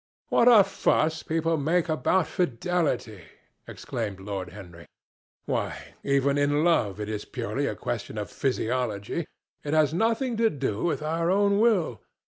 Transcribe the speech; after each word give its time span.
"What 0.29 0.47
a 0.47 0.63
fuss 0.63 1.21
people 1.21 1.57
make 1.57 1.87
about 1.87 2.25
fidelity!" 2.25 3.21
exclaimed 3.67 4.19
Lord 4.19 4.49
Henry. 4.49 4.87
"Why, 5.45 5.93
even 6.03 6.39
in 6.39 6.63
love 6.63 6.99
it 6.99 7.07
is 7.07 7.23
purely 7.23 7.67
a 7.67 7.75
question 7.75 8.15
for 8.15 8.25
physiology. 8.25 9.27
It 9.63 9.75
has 9.75 9.93
nothing 9.93 10.37
to 10.37 10.49
do 10.49 10.83
with 10.83 11.03
our 11.03 11.29
own 11.29 11.59
will. 11.59 12.01